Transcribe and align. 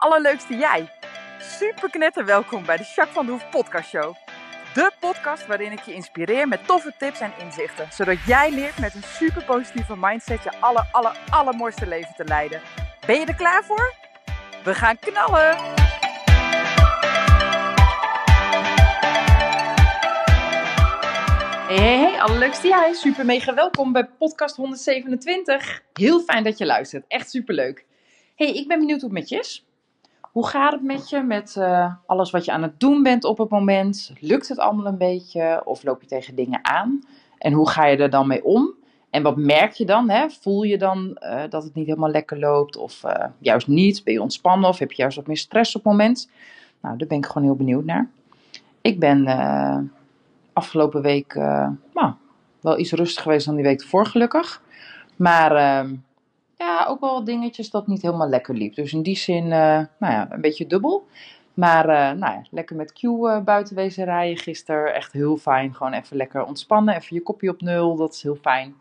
allerleukste 0.00 0.56
jij. 0.56 0.88
Super 1.38 1.90
knetter 1.90 2.24
welkom 2.24 2.64
bij 2.64 2.76
de 2.76 2.82
Jacques 2.82 3.14
van 3.14 3.26
de 3.26 3.32
Hoef 3.32 3.50
podcast 3.50 3.88
show. 3.88 4.14
De 4.74 4.90
podcast 5.00 5.46
waarin 5.46 5.72
ik 5.72 5.80
je 5.80 5.94
inspireer 5.94 6.48
met 6.48 6.66
toffe 6.66 6.94
tips 6.98 7.20
en 7.20 7.32
inzichten. 7.38 7.88
Zodat 7.92 8.16
jij 8.26 8.50
leert 8.50 8.78
met 8.78 8.94
een 8.94 9.02
super 9.02 9.44
positieve 9.44 9.96
mindset 9.96 10.42
je 10.42 10.60
aller, 10.60 10.88
aller, 10.92 11.18
allermooiste 11.30 11.86
leven 11.86 12.14
te 12.16 12.24
leiden. 12.24 12.60
Ben 13.06 13.20
je 13.20 13.26
er 13.26 13.34
klaar 13.34 13.64
voor? 13.64 13.94
We 14.64 14.74
gaan 14.74 14.98
knallen! 14.98 15.56
Hey, 21.66 21.78
hey, 21.78 21.98
hey, 21.98 22.20
allerleukste 22.20 22.68
jij. 22.68 22.92
Super 22.94 23.24
mega 23.24 23.54
welkom 23.54 23.92
bij 23.92 24.04
podcast 24.18 24.56
127. 24.56 25.82
Heel 25.92 26.20
fijn 26.20 26.44
dat 26.44 26.58
je 26.58 26.66
luistert. 26.66 27.04
Echt 27.08 27.30
super 27.30 27.54
leuk. 27.54 27.84
Hey, 28.34 28.54
ik 28.54 28.68
ben 28.68 28.78
benieuwd 28.78 29.00
hoe 29.00 29.10
het 29.10 29.18
met 29.18 29.28
je 29.28 29.38
is. 29.38 29.64
Hoe 30.30 30.46
gaat 30.46 30.72
het 30.72 30.82
met 30.82 31.08
je? 31.08 31.22
Met 31.22 31.54
uh, 31.58 31.94
alles 32.06 32.30
wat 32.30 32.44
je 32.44 32.52
aan 32.52 32.62
het 32.62 32.80
doen 32.80 33.02
bent 33.02 33.24
op 33.24 33.38
het 33.38 33.48
moment? 33.48 34.12
Lukt 34.20 34.48
het 34.48 34.58
allemaal 34.58 34.86
een 34.86 34.98
beetje? 34.98 35.62
Of 35.64 35.82
loop 35.82 36.00
je 36.00 36.06
tegen 36.06 36.34
dingen 36.34 36.58
aan? 36.62 37.00
En 37.38 37.52
hoe 37.52 37.68
ga 37.68 37.86
je 37.86 37.96
er 37.96 38.10
dan 38.10 38.26
mee 38.26 38.44
om? 38.44 38.74
En 39.10 39.22
wat 39.22 39.36
merk 39.36 39.72
je 39.72 39.84
dan? 39.84 40.10
Hè? 40.10 40.30
Voel 40.30 40.62
je 40.62 40.78
dan 40.78 41.16
uh, 41.20 41.42
dat 41.48 41.64
het 41.64 41.74
niet 41.74 41.86
helemaal 41.86 42.10
lekker 42.10 42.38
loopt? 42.38 42.76
Of 42.76 43.02
uh, 43.04 43.24
juist 43.38 43.66
niet? 43.66 44.04
Ben 44.04 44.14
je 44.14 44.22
ontspannen? 44.22 44.68
Of 44.68 44.78
heb 44.78 44.92
je 44.92 45.02
juist 45.02 45.16
wat 45.16 45.26
meer 45.26 45.36
stress 45.36 45.76
op 45.76 45.84
het 45.84 45.92
moment? 45.92 46.30
Nou, 46.80 46.96
daar 46.96 47.08
ben 47.08 47.18
ik 47.18 47.26
gewoon 47.26 47.42
heel 47.42 47.56
benieuwd 47.56 47.84
naar. 47.84 48.10
Ik 48.80 48.98
ben 48.98 49.24
afgelopen 50.52 51.02
week 51.02 51.34
nou, 51.94 52.12
wel 52.60 52.78
iets 52.78 52.92
rustiger 52.92 53.22
geweest 53.22 53.46
dan 53.46 53.54
die 53.54 53.64
week 53.64 53.80
ervoor, 53.80 54.06
gelukkig. 54.06 54.62
Maar 55.16 55.56
ehm, 55.56 55.94
ja, 56.60 56.86
ook 56.88 57.00
wel 57.00 57.24
dingetjes 57.24 57.70
dat 57.70 57.86
niet 57.86 58.02
helemaal 58.02 58.28
lekker 58.28 58.54
liep. 58.54 58.74
Dus 58.74 58.92
in 58.92 59.02
die 59.02 59.16
zin, 59.16 59.44
uh, 59.44 59.50
nou 59.50 59.86
ja, 59.98 60.28
een 60.30 60.40
beetje 60.40 60.66
dubbel. 60.66 61.06
Maar 61.54 61.84
uh, 61.88 62.18
nou 62.18 62.34
ja, 62.34 62.42
lekker 62.50 62.76
met 62.76 62.92
Q 62.92 63.02
uh, 63.02 63.40
buiten 63.40 63.76
wezen 63.76 64.04
rijden 64.04 64.36
gisteren. 64.36 64.94
Echt 64.94 65.12
heel 65.12 65.36
fijn. 65.36 65.74
Gewoon 65.74 65.92
even 65.92 66.16
lekker 66.16 66.44
ontspannen. 66.44 66.94
Even 66.94 67.16
je 67.16 67.22
kopje 67.22 67.50
op 67.50 67.60
nul. 67.60 67.96
Dat 67.96 68.14
is 68.14 68.22
heel 68.22 68.38
fijn. 68.40 68.74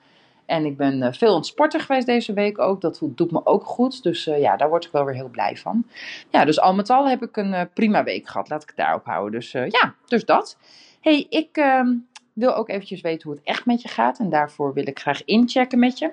En 0.45 0.65
ik 0.65 0.77
ben 0.77 1.13
veel 1.13 1.43
sporten 1.43 1.79
geweest 1.79 2.05
deze 2.05 2.33
week 2.33 2.59
ook. 2.59 2.81
Dat 2.81 3.01
doet 3.03 3.31
me 3.31 3.45
ook 3.45 3.65
goed. 3.65 4.03
Dus 4.03 4.23
ja, 4.23 4.57
daar 4.57 4.69
word 4.69 4.85
ik 4.85 4.91
wel 4.91 5.05
weer 5.05 5.15
heel 5.15 5.29
blij 5.29 5.57
van. 5.57 5.83
Ja, 6.29 6.45
dus 6.45 6.59
al 6.59 6.73
met 6.73 6.89
al 6.89 7.07
heb 7.07 7.23
ik 7.23 7.37
een 7.37 7.69
prima 7.73 8.03
week 8.03 8.27
gehad. 8.27 8.49
Laat 8.49 8.61
ik 8.61 8.67
het 8.67 8.77
daarop 8.77 9.05
houden. 9.05 9.39
Dus 9.39 9.51
ja, 9.51 9.93
dus 10.05 10.25
dat. 10.25 10.57
hey, 11.01 11.25
ik 11.29 11.57
ehm, 11.57 11.95
wil 12.33 12.55
ook 12.55 12.69
eventjes 12.69 13.01
weten 13.01 13.29
hoe 13.29 13.37
het 13.37 13.47
echt 13.47 13.65
met 13.65 13.81
je 13.81 13.87
gaat. 13.87 14.19
En 14.19 14.29
daarvoor 14.29 14.73
wil 14.73 14.87
ik 14.87 14.99
graag 14.99 15.25
inchecken 15.25 15.79
met 15.79 15.97
je. 15.99 16.11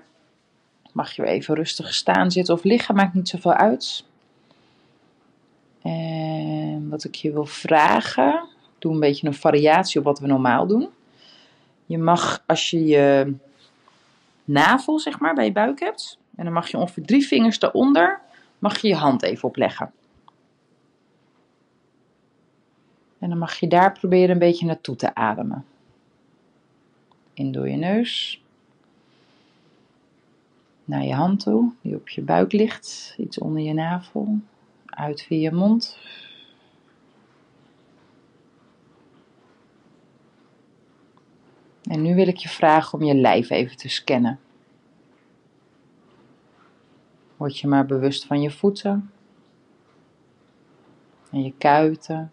Mag 0.96 1.12
je 1.12 1.22
weer 1.22 1.30
even 1.30 1.54
rustig 1.54 1.94
staan, 1.94 2.30
zitten 2.30 2.54
of 2.54 2.64
liggen, 2.64 2.94
maakt 2.94 3.14
niet 3.14 3.28
zoveel 3.28 3.52
uit. 3.52 4.04
En 5.82 6.88
wat 6.88 7.04
ik 7.04 7.14
je 7.14 7.32
wil 7.32 7.46
vragen, 7.46 8.48
doe 8.78 8.92
een 8.92 9.00
beetje 9.00 9.26
een 9.26 9.34
variatie 9.34 9.98
op 9.98 10.04
wat 10.06 10.20
we 10.20 10.26
normaal 10.26 10.66
doen. 10.66 10.88
Je 11.86 11.98
mag, 11.98 12.42
als 12.46 12.70
je 12.70 12.84
je 12.84 13.34
navel, 14.44 14.98
zeg 14.98 15.18
maar, 15.18 15.34
bij 15.34 15.44
je 15.44 15.52
buik 15.52 15.80
hebt, 15.80 16.18
en 16.36 16.44
dan 16.44 16.52
mag 16.52 16.70
je 16.70 16.76
ongeveer 16.76 17.04
drie 17.04 17.26
vingers 17.26 17.58
daaronder, 17.58 18.20
mag 18.58 18.78
je 18.78 18.88
je 18.88 18.94
hand 18.94 19.22
even 19.22 19.48
opleggen. 19.48 19.92
En 23.18 23.28
dan 23.28 23.38
mag 23.38 23.60
je 23.60 23.68
daar 23.68 23.92
proberen 23.92 24.30
een 24.30 24.38
beetje 24.38 24.66
naartoe 24.66 24.96
te 24.96 25.14
ademen. 25.14 25.64
In 27.34 27.52
door 27.52 27.68
je 27.68 27.76
neus 27.76 28.40
naar 30.86 31.04
je 31.04 31.14
hand 31.14 31.40
toe, 31.40 31.72
die 31.80 31.94
op 31.94 32.08
je 32.08 32.22
buik 32.22 32.52
ligt, 32.52 33.14
iets 33.18 33.38
onder 33.38 33.62
je 33.62 33.72
navel, 33.72 34.38
uit 34.86 35.22
via 35.22 35.38
je 35.38 35.52
mond. 35.52 35.98
En 41.82 42.02
nu 42.02 42.14
wil 42.14 42.26
ik 42.26 42.36
je 42.36 42.48
vragen 42.48 42.98
om 42.98 43.04
je 43.04 43.14
lijf 43.14 43.50
even 43.50 43.76
te 43.76 43.88
scannen. 43.88 44.40
Word 47.36 47.58
je 47.58 47.68
maar 47.68 47.86
bewust 47.86 48.24
van 48.24 48.40
je 48.40 48.50
voeten 48.50 49.10
en 51.30 51.42
je 51.42 51.52
kuiten 51.58 52.32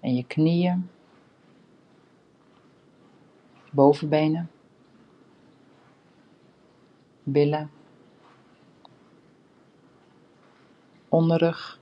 en 0.00 0.14
je 0.14 0.26
knieën, 0.26 0.88
bovenbenen 3.70 4.50
billen, 7.32 7.70
onderrug, 11.08 11.78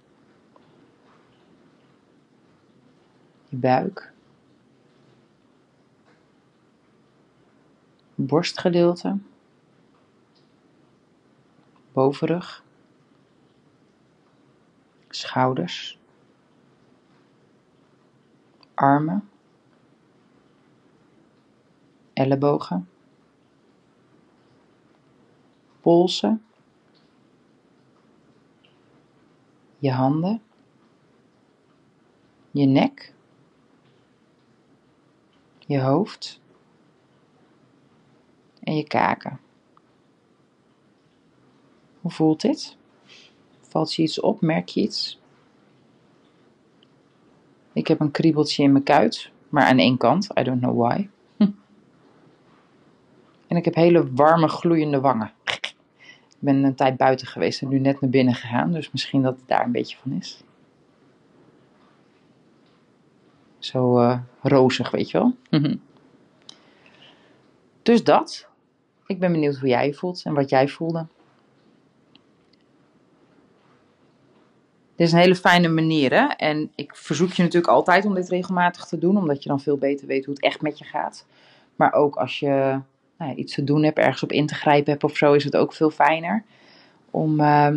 buik, 3.49 4.13
borstgedeelte, 8.15 9.19
bovenrug, 11.93 12.65
schouders, 15.09 15.99
armen, 18.75 19.29
ellebogen 22.13 22.89
polsen, 25.87 26.45
je 29.79 29.91
handen, 29.91 30.43
je 32.51 32.67
nek, 32.67 33.15
je 35.59 35.81
hoofd 35.81 36.41
en 38.61 38.77
je 38.77 38.85
kaken. 38.87 39.41
Hoe 42.01 42.11
voelt 42.11 42.41
dit? 42.41 42.77
Valt 43.61 43.95
je 43.95 44.03
iets 44.03 44.21
op? 44.21 44.41
Merk 44.41 44.69
je 44.69 44.81
iets? 44.81 45.21
Ik 47.73 47.87
heb 47.87 48.01
een 48.01 48.11
kriebeltje 48.11 48.63
in 48.63 48.73
mijn 48.73 48.85
kuit, 48.85 49.31
maar 49.49 49.65
aan 49.65 49.79
één 49.79 49.97
kant. 49.97 50.29
I 50.39 50.43
don't 50.43 50.61
know 50.61 50.87
why. 50.87 51.09
En 53.47 53.57
ik 53.57 53.65
heb 53.65 53.75
hele 53.75 54.13
warme, 54.13 54.49
gloeiende 54.49 55.01
wangen. 55.01 55.33
Ik 56.47 56.53
ben 56.53 56.65
een 56.65 56.75
tijd 56.75 56.97
buiten 56.97 57.27
geweest 57.27 57.63
en 57.63 57.69
nu 57.69 57.79
net 57.79 58.01
naar 58.01 58.11
binnen 58.11 58.35
gegaan. 58.35 58.73
Dus 58.73 58.91
misschien 58.91 59.23
dat 59.23 59.37
het 59.37 59.49
daar 59.49 59.65
een 59.65 59.73
beetje 59.73 59.97
van 59.97 60.13
is. 60.13 60.43
Zo 63.59 64.01
uh, 64.01 64.19
rozig, 64.43 64.91
weet 64.91 65.11
je 65.11 65.19
wel. 65.19 65.37
dus 67.83 68.05
dat. 68.05 68.49
Ik 69.07 69.19
ben 69.19 69.33
benieuwd 69.33 69.57
hoe 69.57 69.69
jij 69.69 69.93
voelt 69.93 70.23
en 70.25 70.35
wat 70.35 70.49
jij 70.49 70.69
voelde. 70.69 71.07
Dit 74.97 75.07
is 75.07 75.13
een 75.13 75.19
hele 75.19 75.37
fijne 75.37 75.69
manier. 75.69 76.13
Hè? 76.13 76.27
En 76.27 76.73
ik 76.75 76.97
verzoek 76.97 77.33
je 77.33 77.43
natuurlijk 77.43 77.73
altijd 77.73 78.05
om 78.05 78.15
dit 78.15 78.29
regelmatig 78.29 78.85
te 78.85 78.99
doen, 78.99 79.17
omdat 79.17 79.43
je 79.43 79.49
dan 79.49 79.61
veel 79.61 79.79
beter 79.79 80.07
weet 80.07 80.25
hoe 80.25 80.35
het 80.35 80.43
echt 80.43 80.61
met 80.61 80.79
je 80.79 80.85
gaat. 80.85 81.27
Maar 81.77 81.93
ook 81.93 82.17
als 82.17 82.39
je 82.39 82.81
nou 83.19 83.35
iets 83.35 83.55
te 83.55 83.65
doen 83.65 83.83
hebt, 83.83 83.99
ergens 83.99 84.23
op 84.23 84.33
in 84.33 84.47
te 84.47 84.55
grijpen 84.55 84.91
hebt 84.91 85.05
of 85.05 85.17
zo, 85.17 85.33
is 85.33 85.45
het 85.45 85.57
ook 85.57 85.73
veel 85.73 85.91
fijner. 85.91 86.45
Om 87.11 87.41
uh, 87.41 87.75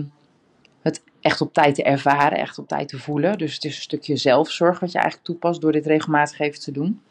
het 0.81 1.03
echt 1.22 1.41
op 1.41 1.53
tijd 1.53 1.75
te 1.75 1.83
ervaren, 1.83 2.38
echt 2.38 2.57
op 2.57 2.67
tijd 2.67 2.88
te 2.88 3.00
voelen. 3.00 3.38
Dus 3.38 3.53
het 3.53 3.63
is 3.63 3.75
een 3.75 3.81
stukje 3.81 4.17
zelfzorg 4.17 4.79
wat 4.79 4.91
je 4.91 4.97
eigenlijk 4.97 5.28
toepast 5.28 5.61
door 5.61 5.72
dit 5.72 5.85
regelmatig 5.85 6.39
even 6.39 6.59
te 6.59 6.72
doen. 6.72 7.01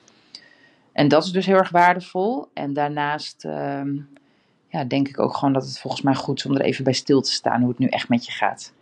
En 0.92 1.08
dat 1.08 1.24
is 1.24 1.30
dus 1.30 1.46
heel 1.46 1.56
erg 1.56 1.70
waardevol. 1.70 2.46
En 2.52 2.72
daarnaast 2.72 3.44
uh, 3.44 3.80
ja, 4.68 4.84
denk 4.84 5.08
ik 5.08 5.20
ook 5.20 5.34
gewoon 5.34 5.54
dat 5.54 5.66
het 5.66 5.78
volgens 5.78 6.02
mij 6.02 6.14
goed 6.14 6.38
is 6.38 6.46
om 6.46 6.54
er 6.54 6.60
even 6.60 6.84
bij 6.84 6.92
stil 6.92 7.20
te 7.20 7.32
staan 7.32 7.60
hoe 7.60 7.68
het 7.68 7.78
nu 7.78 7.86
echt 7.86 8.08
met 8.08 8.26
je 8.26 8.32
gaat. 8.32 8.72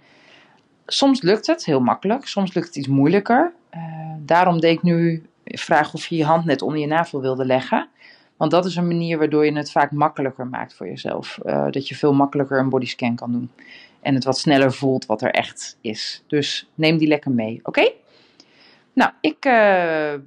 Soms 0.87 1.23
lukt 1.23 1.47
het 1.47 1.65
heel 1.65 1.81
makkelijk, 1.81 2.27
soms 2.27 2.55
lukt 2.55 2.67
het 2.67 2.77
iets 2.77 2.89
moeilijker. 2.89 3.53
Uh, 3.75 3.81
daarom 4.19 4.61
deed 4.61 4.77
ik 4.77 4.83
nu 4.83 5.27
vraag 5.45 5.95
of 5.95 6.07
je 6.07 6.17
je 6.17 6.25
hand 6.25 6.45
net 6.45 6.63
onder 6.63 6.81
je 6.81 6.87
navel 6.87 7.21
wilde 7.21 7.45
leggen. 7.45 7.89
Want 8.37 8.51
dat 8.51 8.65
is 8.65 8.77
een 8.77 8.87
manier 8.87 9.19
waardoor 9.19 9.45
je 9.45 9.53
het 9.53 9.71
vaak 9.71 9.91
makkelijker 9.91 10.47
maakt 10.47 10.75
voor 10.75 10.87
jezelf. 10.87 11.39
Uh, 11.45 11.67
dat 11.71 11.89
je 11.89 11.95
veel 11.95 12.15
makkelijker 12.15 12.59
een 12.59 12.69
bodyscan 12.69 13.15
kan 13.15 13.33
doen. 13.33 13.51
En 14.01 14.15
het 14.15 14.25
wat 14.25 14.39
sneller 14.39 14.73
voelt 14.73 15.07
wat 15.07 15.23
er 15.23 15.31
echt 15.31 15.79
is. 15.81 16.23
Dus 16.27 16.71
neem 16.75 16.99
die 16.99 17.09
lekker 17.09 17.31
mee, 17.31 17.61
oké? 17.63 17.93
Nou, 18.93 19.11
ik, 19.21 19.45
uh, 19.45 19.53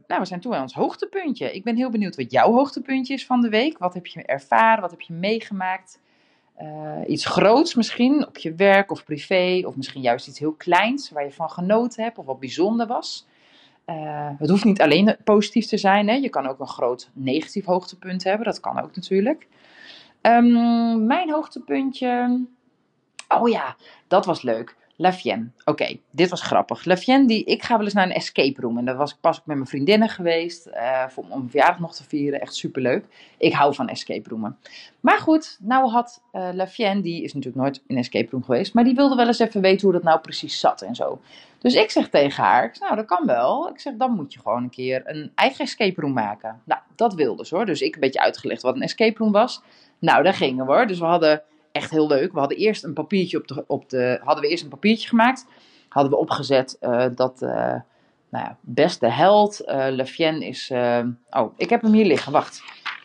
nou, 0.07 0.19
we 0.19 0.25
zijn 0.25 0.39
toe 0.39 0.55
aan 0.55 0.61
ons 0.61 0.73
hoogtepuntje. 0.73 1.53
Ik 1.53 1.63
ben 1.63 1.75
heel 1.75 1.89
benieuwd 1.89 2.15
wat 2.15 2.31
jouw 2.31 2.51
hoogtepuntje 2.51 3.13
is 3.13 3.25
van 3.25 3.41
de 3.41 3.49
week. 3.49 3.77
Wat 3.77 3.93
heb 3.93 4.05
je 4.05 4.23
ervaren? 4.23 4.81
Wat 4.81 4.91
heb 4.91 5.01
je 5.01 5.13
meegemaakt? 5.13 5.99
Uh, 6.61 6.99
iets 7.07 7.25
groots 7.25 7.75
misschien 7.75 8.27
op 8.27 8.37
je 8.37 8.53
werk 8.53 8.91
of 8.91 9.03
privé. 9.03 9.61
Of 9.65 9.75
misschien 9.75 10.01
juist 10.01 10.27
iets 10.27 10.39
heel 10.39 10.51
kleins 10.51 11.09
waar 11.09 11.23
je 11.23 11.31
van 11.31 11.49
genoten 11.49 12.03
hebt 12.03 12.17
of 12.17 12.25
wat 12.25 12.39
bijzonder 12.39 12.87
was. 12.87 13.27
Uh, 13.89 14.29
het 14.37 14.49
hoeft 14.49 14.63
niet 14.63 14.81
alleen 14.81 15.15
positief 15.23 15.65
te 15.65 15.77
zijn. 15.77 16.07
Hè? 16.07 16.13
Je 16.13 16.29
kan 16.29 16.47
ook 16.47 16.59
een 16.59 16.67
groot 16.67 17.09
negatief 17.13 17.65
hoogtepunt 17.65 18.23
hebben. 18.23 18.45
Dat 18.45 18.59
kan 18.59 18.81
ook 18.81 18.95
natuurlijk. 18.95 19.47
Um, 20.21 21.05
mijn 21.05 21.31
hoogtepuntje 21.31 22.39
Oh 23.37 23.49
ja, 23.49 23.75
dat 24.07 24.25
was 24.25 24.41
leuk. 24.41 24.75
La 25.01 25.13
Vienne. 25.13 25.49
Oké, 25.65 25.97
dit 26.11 26.29
was 26.29 26.41
grappig. 26.41 26.85
La 26.85 26.97
Vienne, 26.97 27.27
die, 27.27 27.43
ik 27.43 27.63
ga 27.63 27.75
wel 27.75 27.85
eens 27.85 27.93
naar 27.93 28.05
een 28.05 28.13
escape 28.13 28.61
room. 28.61 28.77
En 28.77 28.85
daar 28.85 28.95
was 28.95 29.11
ik 29.11 29.17
pas 29.21 29.41
met 29.45 29.55
mijn 29.55 29.67
vriendinnen 29.67 30.09
geweest. 30.09 30.67
Uh, 30.67 31.05
om 31.29 31.49
verjaardag 31.49 31.79
nog 31.79 31.95
te 31.95 32.03
vieren. 32.03 32.41
Echt 32.41 32.55
superleuk. 32.55 33.05
Ik 33.37 33.53
hou 33.53 33.75
van 33.75 33.87
escape 33.89 34.29
roomen. 34.29 34.57
Maar 34.99 35.19
goed, 35.19 35.57
nou 35.61 35.89
had 35.89 36.21
uh, 36.33 36.49
La 36.53 36.67
Vienne, 36.67 37.01
die 37.01 37.23
is 37.23 37.33
natuurlijk 37.33 37.63
nooit 37.63 37.77
in 37.87 37.95
een 37.95 38.01
escape 38.01 38.31
room 38.31 38.43
geweest. 38.43 38.73
Maar 38.73 38.83
die 38.83 38.95
wilde 38.95 39.15
wel 39.15 39.27
eens 39.27 39.39
even 39.39 39.61
weten 39.61 39.81
hoe 39.81 39.93
dat 39.93 40.03
nou 40.03 40.19
precies 40.19 40.59
zat 40.59 40.81
en 40.81 40.95
zo. 40.95 41.21
Dus 41.59 41.73
ik 41.73 41.91
zeg 41.91 42.09
tegen 42.09 42.43
haar, 42.43 42.63
ik 42.63 42.75
zeg, 42.75 42.83
nou 42.83 42.95
dat 42.95 43.05
kan 43.05 43.25
wel. 43.25 43.69
Ik 43.69 43.79
zeg, 43.79 43.93
dan 43.93 44.11
moet 44.11 44.33
je 44.33 44.39
gewoon 44.39 44.63
een 44.63 44.69
keer 44.69 45.01
een 45.05 45.31
eigen 45.35 45.65
escape 45.65 46.01
room 46.01 46.13
maken. 46.13 46.61
Nou, 46.63 46.81
dat 46.95 47.13
wilde 47.13 47.45
ze 47.45 47.55
hoor. 47.55 47.65
Dus 47.65 47.81
ik 47.81 47.93
een 47.93 48.01
beetje 48.01 48.21
uitgelegd 48.21 48.61
wat 48.61 48.75
een 48.75 48.81
escape 48.81 49.17
room 49.17 49.31
was. 49.31 49.61
Nou, 49.99 50.23
daar 50.23 50.33
gingen 50.33 50.65
we 50.65 50.71
hoor. 50.71 50.87
Dus 50.87 50.99
we 50.99 51.05
hadden 51.05 51.41
echt 51.71 51.91
heel 51.91 52.07
leuk. 52.07 52.33
We 52.33 52.39
hadden 52.39 52.57
eerst 52.57 52.83
een 52.83 52.93
papiertje 52.93 53.37
op 53.37 53.47
de, 53.47 53.63
op 53.67 53.89
de 53.89 54.19
hadden 54.23 54.43
we 54.43 54.49
eerst 54.49 54.63
een 54.63 54.69
papiertje 54.69 55.07
gemaakt. 55.07 55.45
Hadden 55.89 56.11
we 56.11 56.17
opgezet 56.17 56.77
uh, 56.81 57.05
dat, 57.15 57.41
uh, 57.41 57.49
nou 58.29 58.45
ja, 58.45 58.57
beste 58.61 59.07
held, 59.07 59.61
uh, 59.65 59.85
Le 59.89 60.05
Fien 60.05 60.41
is, 60.41 60.71
oh, 61.29 61.53
ik 61.57 61.69
heb 61.69 61.81
hem 61.81 61.93
hier 61.93 62.05
liggen, 62.05 62.31
wacht. 62.31 62.63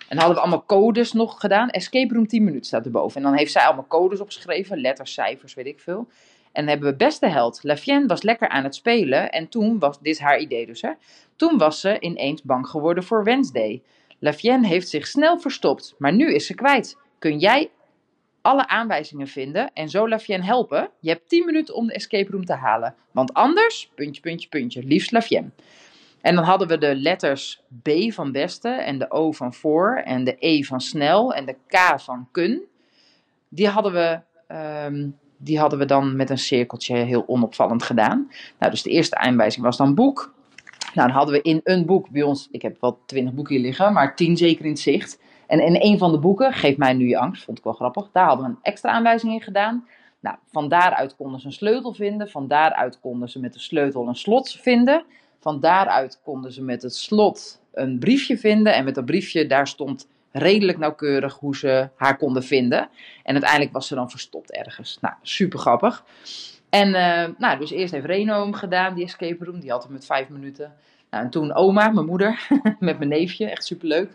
En 0.09 0.17
hadden 0.17 0.37
we 0.37 0.43
allemaal 0.43 0.65
codes 0.67 1.13
nog 1.13 1.41
gedaan. 1.41 1.71
Escape 1.71 2.15
room 2.15 2.27
10 2.27 2.45
minuten 2.45 2.67
staat 2.67 2.85
erboven. 2.85 3.17
En 3.17 3.23
dan 3.23 3.37
heeft 3.37 3.53
zij 3.53 3.65
allemaal 3.65 3.87
codes 3.87 4.21
opgeschreven, 4.21 4.81
letters, 4.81 5.13
cijfers, 5.13 5.55
weet 5.55 5.67
ik 5.67 5.81
veel. 5.81 6.09
En 6.53 6.63
dan 6.63 6.69
hebben 6.69 6.91
we 6.91 6.97
beste 6.97 7.27
held. 7.27 7.59
La 7.63 7.77
Fienne 7.77 8.07
was 8.07 8.23
lekker 8.23 8.49
aan 8.49 8.65
het 8.65 8.75
spelen. 8.75 9.31
En 9.31 9.49
toen 9.49 9.79
was, 9.79 9.99
dit 9.99 10.15
is 10.15 10.19
haar 10.19 10.39
idee 10.39 10.67
dus 10.67 10.83
hè. 10.83 10.91
Toen 11.37 11.59
was 11.59 11.81
ze 11.81 12.01
ineens 12.01 12.43
bang 12.43 12.67
geworden 12.67 13.05
voor 13.05 13.25
Wednesday. 13.25 13.83
La 14.19 14.33
Fienne 14.33 14.67
heeft 14.67 14.89
zich 14.89 15.07
snel 15.07 15.39
verstopt, 15.39 15.95
maar 15.99 16.13
nu 16.13 16.35
is 16.35 16.47
ze 16.47 16.55
kwijt. 16.55 16.99
Kun 17.19 17.39
jij 17.39 17.71
alle 18.44 18.69
aanwijzingen 18.69 19.26
vinden 19.26 19.70
en 19.73 19.88
zo 19.88 20.08
Lafien 20.08 20.43
helpen. 20.43 20.91
Je 21.00 21.11
hebt 21.11 21.29
10 21.29 21.44
minuten 21.44 21.75
om 21.75 21.87
de 21.87 21.93
escape 21.93 22.31
room 22.31 22.44
te 22.44 22.55
halen. 22.55 22.94
Want 23.11 23.35
anders, 23.35 23.91
puntje, 23.94 24.23
puntje, 24.23 24.49
puntje, 24.49 24.82
liefst 24.82 25.12
Lafien. 25.12 25.52
En 26.20 26.35
dan 26.35 26.44
hadden 26.44 26.69
we 26.69 26.79
de 26.79 26.96
letters 26.96 27.62
B 27.82 27.91
van 28.08 28.32
beste 28.32 28.69
en 28.69 28.99
de 28.99 29.11
O 29.11 29.32
van 29.32 29.55
voor 29.55 30.02
en 30.05 30.25
de 30.25 30.37
E 30.38 30.62
van 30.62 30.81
snel 30.81 31.35
en 31.35 31.44
de 31.44 31.56
K 31.67 32.00
van 32.00 32.29
kun. 32.31 32.62
Die 33.49 33.69
hadden 33.69 33.93
we, 33.93 34.20
ehm, 34.46 35.08
die 35.37 35.58
hadden 35.58 35.79
we 35.79 35.85
dan 35.85 36.17
met 36.17 36.31
een 36.31 36.38
cirkeltje 36.38 36.96
heel 36.96 37.25
onopvallend 37.26 37.82
gedaan. 37.82 38.31
Nou, 38.58 38.70
dus 38.70 38.82
de 38.82 38.91
eerste 38.91 39.17
aanwijzing 39.17 39.64
was 39.64 39.76
dan 39.76 39.94
boek. 39.94 40.35
Nou, 40.94 41.08
dan 41.08 41.17
hadden 41.17 41.35
we 41.35 41.43
in 41.43 41.61
een 41.64 41.87
boek 41.87 42.11
bij 42.11 42.23
ons, 42.23 42.49
ik 42.50 42.62
heb 42.62 42.76
wel 42.81 42.99
twintig 43.06 43.35
boeken 43.35 43.55
hier 43.55 43.64
liggen, 43.64 43.93
maar 43.93 44.17
tien 44.17 44.37
zeker 44.37 44.64
in 44.64 44.76
zicht. 44.76 45.19
En 45.46 45.61
in 45.61 45.76
een 45.81 45.99
van 45.99 46.12
de 46.12 46.19
boeken, 46.19 46.52
Geef 46.52 46.76
mij 46.76 46.93
nu 46.93 47.08
je 47.08 47.19
angst, 47.19 47.44
vond 47.44 47.58
ik 47.58 47.64
wel 47.64 47.73
grappig, 47.73 48.08
daar 48.12 48.26
hadden 48.26 48.46
we 48.46 48.50
een 48.50 48.58
extra 48.62 48.91
aanwijzing 48.91 49.32
in 49.32 49.41
gedaan. 49.41 49.87
Nou, 50.20 50.37
van 50.50 50.69
daaruit 50.69 51.17
konden 51.17 51.41
ze 51.41 51.46
een 51.46 51.52
sleutel 51.52 51.93
vinden, 51.93 52.29
van 52.29 52.49
daaruit 52.49 53.00
konden 53.00 53.29
ze 53.29 53.41
met 53.41 53.52
de 53.52 53.58
sleutel 53.58 54.08
een 54.08 54.14
slot 54.14 54.52
vinden. 54.52 55.05
Van 55.41 55.61
daaruit 55.61 56.20
konden 56.23 56.52
ze 56.52 56.62
met 56.62 56.82
het 56.82 56.94
slot 56.94 57.61
een 57.73 57.99
briefje 57.99 58.38
vinden 58.38 58.75
en 58.75 58.85
met 58.85 58.94
dat 58.94 59.05
briefje 59.05 59.46
daar 59.46 59.67
stond 59.69 60.08
redelijk 60.31 60.79
nauwkeurig 60.79 61.35
hoe 61.35 61.56
ze 61.56 61.88
haar 61.96 62.17
konden 62.17 62.44
vinden. 62.44 62.88
En 63.23 63.32
uiteindelijk 63.32 63.73
was 63.73 63.87
ze 63.87 63.94
dan 63.94 64.11
verstopt 64.11 64.52
ergens. 64.52 64.99
Nou, 65.00 65.14
super 65.23 65.58
grappig. 65.58 66.05
En 66.70 66.88
uh, 66.88 67.38
nou, 67.38 67.58
dus 67.58 67.70
eerst 67.70 67.93
heeft 67.93 68.06
Reno 68.06 68.43
hem 68.43 68.52
gedaan, 68.52 68.94
die 68.94 69.05
escape 69.05 69.44
room. 69.44 69.61
Die 69.61 69.70
had 69.70 69.82
hem 69.82 69.93
met 69.93 70.06
vijf 70.06 70.29
minuten. 70.29 70.75
Nou, 71.15 71.27
en 71.27 71.33
toen 71.33 71.55
oma, 71.55 71.89
mijn 71.89 72.07
moeder, 72.07 72.47
met 72.79 72.99
mijn 72.99 73.09
neefje, 73.09 73.51
echt 73.51 73.65
superleuk. 73.65 74.09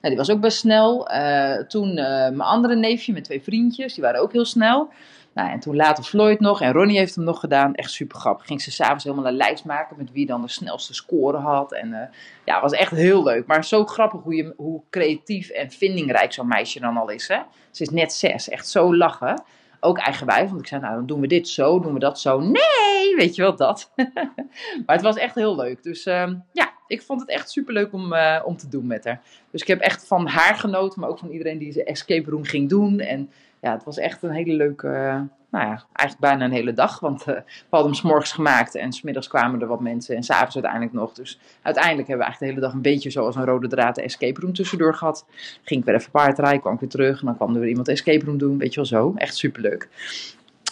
Nou, 0.00 0.14
die 0.14 0.16
was 0.16 0.30
ook 0.30 0.40
best 0.40 0.58
snel. 0.58 1.12
Uh, 1.12 1.56
toen 1.56 1.88
uh, 1.88 1.96
mijn 2.06 2.40
andere 2.40 2.76
neefje 2.76 3.12
met 3.12 3.24
twee 3.24 3.42
vriendjes, 3.42 3.94
die 3.94 4.02
waren 4.02 4.20
ook 4.20 4.32
heel 4.32 4.44
snel. 4.44 4.88
Nou, 5.34 5.50
en 5.50 5.60
toen 5.60 5.76
later 5.76 6.04
Floyd 6.04 6.40
nog 6.40 6.60
en 6.60 6.72
Ronnie 6.72 6.98
heeft 6.98 7.14
hem 7.14 7.24
nog 7.24 7.40
gedaan. 7.40 7.74
Echt 7.74 7.90
super 7.90 8.18
grappig. 8.18 8.46
Ging 8.46 8.62
ze 8.62 8.70
s'avonds 8.70 9.04
helemaal 9.04 9.26
een 9.26 9.36
lijst 9.36 9.64
maken 9.64 9.96
met 9.96 10.12
wie 10.12 10.26
dan 10.26 10.42
de 10.42 10.48
snelste 10.48 10.94
score 10.94 11.36
had. 11.36 11.72
En 11.72 11.88
uh, 11.88 11.98
ja, 12.44 12.60
was 12.60 12.72
echt 12.72 12.90
heel 12.90 13.22
leuk. 13.22 13.46
Maar 13.46 13.64
zo 13.64 13.84
grappig 13.84 14.22
hoe, 14.22 14.34
je, 14.34 14.54
hoe 14.56 14.82
creatief 14.90 15.48
en 15.48 15.70
vindingrijk 15.70 16.32
zo'n 16.32 16.48
meisje 16.48 16.80
dan 16.80 16.96
al 16.96 17.08
is. 17.08 17.28
Hè? 17.28 17.38
Ze 17.70 17.82
is 17.82 17.90
net 17.90 18.12
zes. 18.12 18.48
Echt 18.48 18.68
zo 18.68 18.96
lachen. 18.96 19.42
Ook 19.80 19.98
eigenwijs, 19.98 20.48
want 20.48 20.60
ik 20.60 20.66
zei, 20.66 20.80
nou 20.80 20.94
dan 20.94 21.06
doen 21.06 21.20
we 21.20 21.26
dit 21.26 21.48
zo, 21.48 21.80
doen 21.80 21.92
we 21.92 21.98
dat 21.98 22.20
zo. 22.20 22.40
Nee, 22.40 23.16
weet 23.16 23.34
je 23.34 23.42
wel 23.42 23.56
dat. 23.56 23.92
maar 24.86 24.96
het 24.96 25.02
was 25.02 25.16
echt 25.16 25.34
heel 25.34 25.56
leuk. 25.56 25.82
Dus 25.82 26.06
uh, 26.06 26.32
ja, 26.52 26.72
ik 26.86 27.02
vond 27.02 27.20
het 27.20 27.30
echt 27.30 27.50
super 27.50 27.74
leuk 27.74 27.92
om, 27.92 28.12
uh, 28.12 28.42
om 28.44 28.56
te 28.56 28.68
doen 28.68 28.86
met 28.86 29.04
haar. 29.04 29.20
Dus 29.50 29.60
ik 29.60 29.66
heb 29.66 29.80
echt 29.80 30.06
van 30.06 30.26
haar 30.26 30.54
genoten, 30.54 31.00
maar 31.00 31.10
ook 31.10 31.18
van 31.18 31.30
iedereen 31.30 31.58
die 31.58 31.72
ze 31.72 31.84
escape 31.84 32.30
room 32.30 32.44
ging 32.44 32.68
doen. 32.68 33.00
En 33.00 33.30
ja, 33.60 33.72
het 33.72 33.84
was 33.84 33.98
echt 33.98 34.22
een 34.22 34.30
hele 34.30 34.52
leuke, 34.52 35.26
nou 35.56 35.68
ja, 35.68 35.84
eigenlijk 35.92 36.18
bijna 36.30 36.44
een 36.44 36.58
hele 36.58 36.72
dag. 36.72 37.00
Want 37.00 37.20
uh, 37.20 37.26
we 37.26 37.42
hadden 37.70 37.90
hem 37.90 38.00
s'morgens 38.00 38.32
gemaakt 38.32 38.74
en 38.74 38.92
smiddags 38.92 39.28
kwamen 39.28 39.60
er 39.60 39.66
wat 39.66 39.80
mensen 39.80 40.16
en 40.16 40.22
s'avonds 40.22 40.54
uiteindelijk 40.54 40.92
nog. 40.92 41.12
Dus 41.12 41.38
uiteindelijk 41.62 42.08
hebben 42.08 42.26
we 42.26 42.32
eigenlijk 42.32 42.38
de 42.38 42.46
hele 42.46 42.60
dag 42.60 42.72
een 42.72 42.92
beetje 42.92 43.10
zoals 43.10 43.36
een 43.36 43.44
rode 43.44 43.68
draad 43.68 43.94
de 43.94 44.02
escape 44.02 44.40
room 44.40 44.52
tussendoor 44.52 44.94
gehad. 44.94 45.26
Ging 45.62 45.80
ik 45.80 45.86
weer 45.86 45.94
even 45.94 46.10
paardrijden, 46.10 46.60
kwam 46.60 46.74
ik 46.74 46.80
weer 46.80 46.88
terug 46.88 47.20
en 47.20 47.26
dan 47.26 47.36
kwam 47.36 47.54
er 47.54 47.60
weer 47.60 47.68
iemand 47.68 47.88
escape 47.88 48.24
room 48.24 48.38
doen. 48.38 48.58
Weet 48.58 48.74
je 48.74 48.76
wel 48.76 48.88
zo, 48.88 49.12
echt 49.16 49.36
superleuk. 49.36 49.88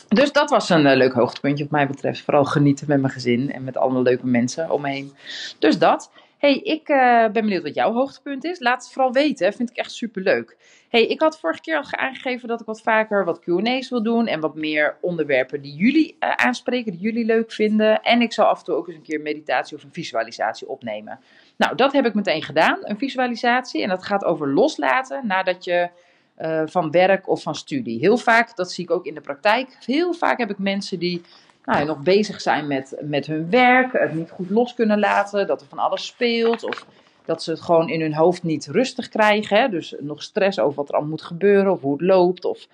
Dus 0.08 0.32
dat 0.32 0.50
was 0.50 0.68
een 0.68 0.86
uh, 0.86 0.96
leuk 0.96 1.12
hoogtepuntje 1.12 1.64
wat 1.64 1.72
mij 1.72 1.86
betreft. 1.86 2.20
Vooral 2.20 2.44
genieten 2.44 2.86
met 2.88 3.00
mijn 3.00 3.12
gezin 3.12 3.52
en 3.52 3.64
met 3.64 3.76
allemaal 3.76 4.02
leuke 4.02 4.26
mensen 4.26 4.70
om 4.70 4.80
me 4.80 4.88
heen. 4.88 5.12
Dus 5.58 5.78
dat 5.78 6.10
hey, 6.44 6.58
ik 6.58 6.88
uh, 6.88 7.22
ben 7.22 7.32
benieuwd 7.32 7.62
wat 7.62 7.74
jouw 7.74 7.92
hoogtepunt 7.92 8.44
is. 8.44 8.60
Laat 8.60 8.82
het 8.82 8.92
vooral 8.92 9.12
weten, 9.12 9.52
vind 9.52 9.70
ik 9.70 9.76
echt 9.76 9.92
super 9.92 10.22
leuk. 10.22 10.56
hey, 10.88 11.06
ik 11.06 11.20
had 11.20 11.38
vorige 11.38 11.60
keer 11.60 11.76
al 11.76 11.84
aangegeven 11.90 12.48
dat 12.48 12.60
ik 12.60 12.66
wat 12.66 12.80
vaker 12.80 13.24
wat 13.24 13.38
Q&A's 13.38 13.88
wil 13.88 14.02
doen. 14.02 14.26
En 14.26 14.40
wat 14.40 14.54
meer 14.54 14.96
onderwerpen 15.00 15.62
die 15.62 15.74
jullie 15.74 16.16
uh, 16.20 16.30
aanspreken, 16.30 16.92
die 16.92 17.00
jullie 17.00 17.24
leuk 17.24 17.52
vinden. 17.52 18.02
En 18.02 18.20
ik 18.20 18.32
zal 18.32 18.46
af 18.46 18.58
en 18.58 18.64
toe 18.64 18.74
ook 18.74 18.86
eens 18.86 18.96
een 18.96 19.02
keer 19.02 19.20
meditatie 19.20 19.76
of 19.76 19.82
een 19.82 19.92
visualisatie 19.92 20.68
opnemen. 20.68 21.20
Nou, 21.56 21.76
dat 21.76 21.92
heb 21.92 22.06
ik 22.06 22.14
meteen 22.14 22.42
gedaan, 22.42 22.78
een 22.82 22.98
visualisatie. 22.98 23.82
En 23.82 23.88
dat 23.88 24.04
gaat 24.04 24.24
over 24.24 24.48
loslaten 24.48 25.26
nadat 25.26 25.64
je... 25.64 25.88
Uh, 26.38 26.62
van 26.64 26.90
werk 26.90 27.28
of 27.28 27.42
van 27.42 27.54
studie. 27.54 27.98
Heel 27.98 28.16
vaak, 28.16 28.56
dat 28.56 28.72
zie 28.72 28.84
ik 28.84 28.90
ook 28.90 29.06
in 29.06 29.14
de 29.14 29.20
praktijk, 29.20 29.76
heel 29.86 30.14
vaak 30.14 30.38
heb 30.38 30.50
ik 30.50 30.58
mensen 30.58 30.98
die 30.98 31.22
nou, 31.64 31.84
nog 31.84 31.98
bezig 31.98 32.40
zijn 32.40 32.66
met, 32.66 32.96
met 33.00 33.26
hun 33.26 33.50
werk, 33.50 33.92
het 33.92 34.14
niet 34.14 34.30
goed 34.30 34.50
los 34.50 34.74
kunnen 34.74 34.98
laten, 34.98 35.46
dat 35.46 35.60
er 35.60 35.66
van 35.66 35.78
alles 35.78 36.06
speelt. 36.06 36.64
Of 36.64 36.86
dat 37.24 37.42
ze 37.42 37.50
het 37.50 37.60
gewoon 37.60 37.88
in 37.88 38.00
hun 38.00 38.14
hoofd 38.14 38.42
niet 38.42 38.66
rustig 38.66 39.08
krijgen. 39.08 39.56
Hè? 39.56 39.68
Dus 39.68 39.94
nog 40.00 40.22
stress 40.22 40.58
over 40.58 40.76
wat 40.76 40.88
er 40.88 40.94
allemaal 40.94 41.10
moet 41.10 41.22
gebeuren 41.22 41.72
of 41.72 41.80
hoe 41.80 41.92
het 41.92 42.00
loopt. 42.00 42.44
Of 42.44 42.66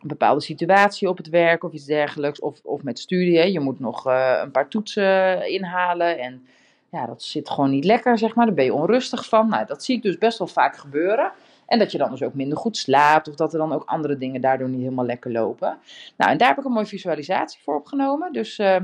een 0.00 0.08
bepaalde 0.08 0.40
situatie 0.40 1.08
op 1.08 1.16
het 1.16 1.28
werk 1.28 1.64
of 1.64 1.72
iets 1.72 1.84
dergelijks. 1.84 2.40
Of, 2.40 2.60
of 2.62 2.82
met 2.82 2.98
studie. 2.98 3.52
Je 3.52 3.60
moet 3.60 3.80
nog 3.80 4.06
uh, 4.06 4.40
een 4.42 4.50
paar 4.50 4.68
toetsen 4.68 5.48
inhalen. 5.50 6.18
En 6.18 6.46
ja, 6.88 7.06
dat 7.06 7.22
zit 7.22 7.50
gewoon 7.50 7.70
niet 7.70 7.84
lekker, 7.84 8.18
zeg 8.18 8.34
maar. 8.34 8.46
Daar 8.46 8.54
ben 8.54 8.64
je 8.64 8.74
onrustig 8.74 9.28
van. 9.28 9.48
Nou, 9.48 9.66
dat 9.66 9.84
zie 9.84 9.96
ik 9.96 10.02
dus 10.02 10.18
best 10.18 10.38
wel 10.38 10.46
vaak 10.46 10.76
gebeuren. 10.76 11.32
En 11.72 11.78
dat 11.78 11.92
je 11.92 11.98
dan 11.98 12.10
dus 12.10 12.22
ook 12.22 12.34
minder 12.34 12.58
goed 12.58 12.76
slaapt. 12.76 13.28
Of 13.28 13.34
dat 13.34 13.52
er 13.52 13.58
dan 13.58 13.72
ook 13.72 13.84
andere 13.84 14.18
dingen 14.18 14.40
daardoor 14.40 14.68
niet 14.68 14.80
helemaal 14.80 15.04
lekker 15.04 15.32
lopen. 15.32 15.78
Nou, 16.16 16.30
en 16.30 16.38
daar 16.38 16.48
heb 16.48 16.58
ik 16.58 16.64
een 16.64 16.72
mooie 16.72 16.86
visualisatie 16.86 17.60
voor 17.62 17.76
opgenomen. 17.76 18.32
Dus 18.32 18.58
uh, 18.58 18.76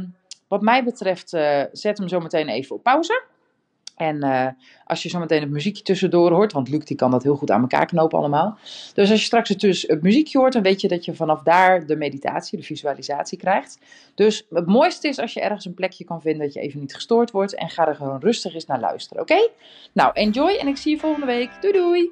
wat 0.48 0.62
mij 0.62 0.84
betreft, 0.84 1.32
uh, 1.32 1.62
zet 1.72 1.98
hem 1.98 2.08
zo 2.08 2.20
meteen 2.20 2.48
even 2.48 2.76
op 2.76 2.82
pauze. 2.82 3.22
En 3.96 4.24
uh, 4.24 4.46
als 4.84 5.02
je 5.02 5.08
zo 5.08 5.18
meteen 5.18 5.40
het 5.40 5.50
muziekje 5.50 5.82
tussendoor 5.82 6.30
hoort, 6.32 6.52
want 6.52 6.68
Luc 6.68 6.84
die 6.84 6.96
kan 6.96 7.10
dat 7.10 7.22
heel 7.22 7.36
goed 7.36 7.50
aan 7.50 7.60
elkaar 7.60 7.86
knopen 7.86 8.18
allemaal. 8.18 8.58
Dus 8.94 9.10
als 9.10 9.20
je 9.20 9.26
straks 9.26 9.48
het, 9.48 9.60
dus 9.60 9.82
het 9.82 10.02
muziekje 10.02 10.38
hoort, 10.38 10.52
dan 10.52 10.62
weet 10.62 10.80
je 10.80 10.88
dat 10.88 11.04
je 11.04 11.14
vanaf 11.14 11.42
daar 11.42 11.86
de 11.86 11.96
meditatie, 11.96 12.58
de 12.58 12.64
visualisatie 12.64 13.38
krijgt. 13.38 13.78
Dus 14.14 14.46
het 14.50 14.66
mooiste 14.66 15.08
is 15.08 15.18
als 15.18 15.32
je 15.32 15.40
ergens 15.40 15.64
een 15.64 15.74
plekje 15.74 16.04
kan 16.04 16.20
vinden 16.20 16.42
dat 16.44 16.54
je 16.54 16.60
even 16.60 16.80
niet 16.80 16.94
gestoord 16.94 17.30
wordt. 17.30 17.54
En 17.54 17.68
ga 17.68 17.88
er 17.88 17.94
gewoon 17.94 18.20
rustig 18.20 18.54
eens 18.54 18.66
naar 18.66 18.80
luisteren, 18.80 19.22
oké? 19.22 19.48
Nou, 19.92 20.10
enjoy 20.14 20.50
en 20.50 20.66
ik 20.66 20.76
zie 20.76 20.92
je 20.94 21.00
volgende 21.00 21.26
week. 21.26 21.50
Doei 21.60 21.72
doei! 21.72 22.08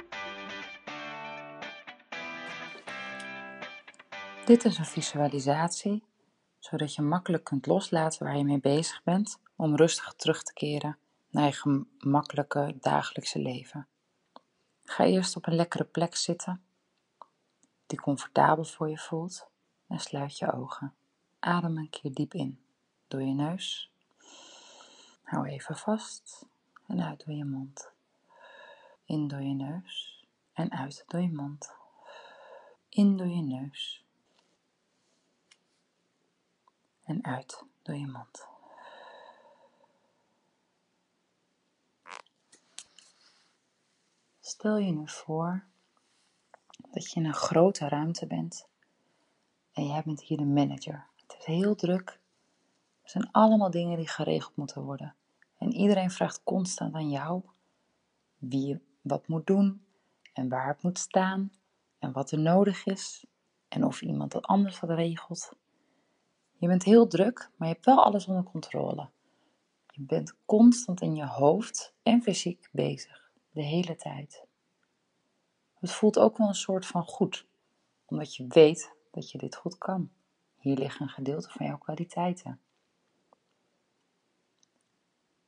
Dit 4.47 4.65
is 4.65 4.79
een 4.79 4.85
visualisatie, 4.85 6.05
zodat 6.59 6.95
je 6.95 7.03
makkelijk 7.03 7.45
kunt 7.45 7.67
loslaten 7.67 8.25
waar 8.25 8.37
je 8.37 8.45
mee 8.45 8.61
bezig 8.61 9.03
bent, 9.03 9.41
om 9.57 9.77
rustig 9.77 10.15
terug 10.15 10.43
te 10.43 10.53
keren 10.53 10.99
naar 11.31 11.45
je 11.45 11.53
gemakkelijke 11.53 12.77
dagelijkse 12.81 13.39
leven. 13.39 13.87
Ga 14.85 15.05
eerst 15.05 15.37
op 15.37 15.47
een 15.47 15.55
lekkere 15.55 15.85
plek 15.85 16.17
zitten, 16.17 16.63
die 17.87 18.01
comfortabel 18.01 18.65
voor 18.65 18.89
je 18.89 18.99
voelt, 18.99 19.49
en 19.87 19.99
sluit 19.99 20.39
je 20.39 20.53
ogen. 20.53 20.95
Adem 21.39 21.77
een 21.77 21.91
keer 21.91 22.13
diep 22.13 22.35
in 22.35 22.61
door 23.09 23.23
je 23.23 23.35
neus. 23.35 23.91
Hou 25.23 25.47
even 25.49 25.77
vast 25.77 26.47
en 26.87 27.03
uit 27.03 27.25
door 27.25 27.35
je 27.35 27.45
mond. 27.45 27.91
In 29.05 29.29
door 29.29 29.43
je 29.43 29.55
neus 29.55 30.25
en 30.53 30.71
uit 30.71 31.05
door 31.07 31.21
je 31.21 31.33
mond. 31.33 31.75
In 32.89 33.17
door 33.17 33.29
je 33.29 33.43
neus 33.43 34.06
en 37.07 37.25
uit 37.25 37.65
door 37.83 37.95
je 37.95 38.07
mond. 38.07 38.47
Stel 44.41 44.77
je 44.77 44.93
nu 44.93 45.09
voor 45.09 45.65
dat 46.91 47.11
je 47.11 47.21
in 47.21 47.27
een 47.27 47.35
grote 47.35 47.89
ruimte 47.89 48.27
bent 48.27 48.67
En 49.73 49.87
jij 49.87 50.03
bent 50.05 50.23
hier 50.23 50.37
de 50.37 50.45
manager. 50.45 51.07
Het 51.17 51.37
is 51.39 51.45
heel 51.45 51.75
druk. 51.75 52.21
Er 53.03 53.11
zijn 53.11 53.29
allemaal 53.33 53.71
dingen 53.71 53.97
die 53.97 54.09
geregeld 54.09 54.57
moeten 54.57 54.83
worden. 54.83 55.15
En 55.59 55.73
iedereen 55.73 56.11
vraagt 56.11 56.41
constant 56.45 56.95
aan 56.95 57.11
jou 57.11 57.43
wie 58.39 58.81
wat 59.01 59.29
moet 59.29 59.47
doen 59.47 59.85
en 60.33 60.49
waar 60.49 60.67
het 60.67 60.83
moet 60.83 60.99
staan 60.99 61.53
en 61.99 62.13
wat 62.13 62.31
er 62.31 62.39
nodig 62.39 62.87
is 62.87 63.25
en 63.69 63.85
of 63.85 64.03
iemand 64.03 64.33
dat 64.33 64.47
anders 64.47 64.79
had 64.79 64.91
regelt. 64.91 65.57
Je 66.59 66.67
bent 66.67 66.83
heel 66.83 67.07
druk, 67.07 67.51
maar 67.57 67.69
je 67.69 67.75
hebt 67.75 67.87
wel 67.87 68.05
alles 68.05 68.27
onder 68.27 68.43
controle. 68.45 69.09
Je 69.87 70.03
bent 70.03 70.35
constant 70.45 71.01
in 71.01 71.15
je 71.15 71.27
hoofd 71.27 71.95
en 72.03 72.23
fysiek 72.23 72.69
bezig, 72.73 73.31
de 73.51 73.63
hele 73.63 73.97
tijd. 73.97 74.47
Het 75.75 75.93
voelt 75.93 76.19
ook 76.19 76.37
wel 76.37 76.49
een 76.49 76.55
soort 76.55 76.87
van 76.87 77.05
goed, 77.05 77.47
omdat 78.07 78.37
je 78.37 78.47
weet 78.49 78.95
dat 79.11 79.31
je 79.31 79.39
dit 79.39 79.57
goed 79.57 79.79
kan. 79.79 80.11
Hier 80.59 80.77
ligt 80.77 81.01
een 81.01 81.09
gedeelte 81.09 81.51
van 81.51 81.67
jouw 81.67 81.79
kwaliteiten. 81.79 82.61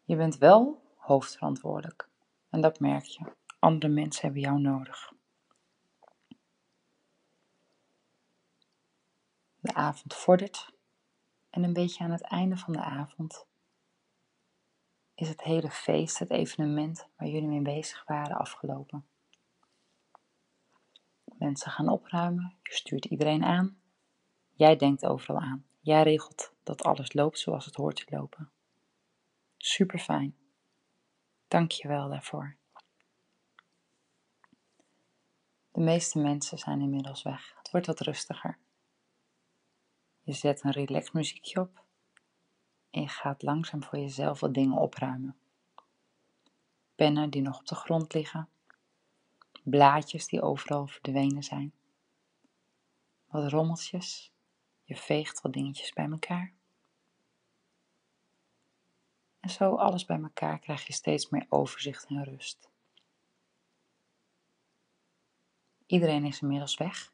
Je 0.04 0.16
bent 0.16 0.38
wel 0.38 0.82
hoofdverantwoordelijk 0.94 2.08
en 2.50 2.60
dat 2.60 2.80
merk 2.80 3.04
je. 3.04 3.32
Andere 3.58 3.92
mensen 3.92 4.22
hebben 4.22 4.40
jou 4.40 4.60
nodig. 4.60 5.12
De 9.60 9.74
avond 9.74 10.14
vordert 10.14 10.76
en 11.50 11.62
een 11.62 11.72
beetje 11.72 12.04
aan 12.04 12.10
het 12.10 12.22
einde 12.22 12.56
van 12.56 12.72
de 12.72 12.80
avond 12.80 13.46
is 15.14 15.28
het 15.28 15.42
hele 15.42 15.70
feest, 15.70 16.18
het 16.18 16.30
evenement 16.30 17.08
waar 17.16 17.28
jullie 17.28 17.48
mee 17.48 17.62
bezig 17.62 18.04
waren, 18.06 18.36
afgelopen. 18.36 19.06
Mensen 21.24 21.70
gaan 21.70 21.88
opruimen, 21.88 22.56
je 22.62 22.74
stuurt 22.74 23.04
iedereen 23.04 23.44
aan. 23.44 23.80
Jij 24.54 24.76
denkt 24.76 25.06
overal 25.06 25.40
aan. 25.40 25.66
Jij 25.80 26.02
regelt 26.02 26.52
dat 26.62 26.82
alles 26.82 27.12
loopt 27.12 27.38
zoals 27.38 27.64
het 27.64 27.74
hoort 27.74 27.96
te 27.96 28.16
lopen. 28.16 28.50
Super 29.56 29.98
fijn. 29.98 30.36
Dank 31.48 31.70
je 31.70 31.88
wel 31.88 32.08
daarvoor. 32.08 32.56
De 35.72 35.80
meeste 35.80 36.18
mensen 36.18 36.58
zijn 36.58 36.80
inmiddels 36.80 37.22
weg. 37.22 37.54
Het 37.56 37.70
wordt 37.70 37.86
wat 37.86 38.00
rustiger. 38.00 38.58
Je 40.28 40.34
zet 40.34 40.64
een 40.64 40.70
relax 40.70 41.10
muziekje 41.10 41.60
op 41.60 41.84
en 42.90 43.00
je 43.00 43.08
gaat 43.08 43.42
langzaam 43.42 43.82
voor 43.82 43.98
jezelf 43.98 44.40
wat 44.40 44.54
dingen 44.54 44.76
opruimen. 44.78 45.38
Pennen 46.94 47.30
die 47.30 47.42
nog 47.42 47.58
op 47.58 47.66
de 47.66 47.74
grond 47.74 48.14
liggen, 48.14 48.48
blaadjes 49.62 50.26
die 50.26 50.42
overal 50.42 50.86
verdwenen 50.86 51.42
zijn, 51.42 51.74
wat 53.26 53.50
rommeltjes, 53.50 54.32
je 54.84 54.96
veegt 54.96 55.40
wat 55.40 55.52
dingetjes 55.52 55.92
bij 55.92 56.10
elkaar. 56.10 56.52
En 59.40 59.50
zo 59.50 59.74
alles 59.74 60.04
bij 60.04 60.22
elkaar 60.22 60.58
krijg 60.58 60.86
je 60.86 60.92
steeds 60.92 61.28
meer 61.28 61.46
overzicht 61.48 62.06
en 62.06 62.24
rust. 62.24 62.70
Iedereen 65.86 66.24
is 66.24 66.40
inmiddels 66.40 66.76
weg 66.76 67.12